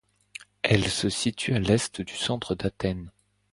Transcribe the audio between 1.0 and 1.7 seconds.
situe à à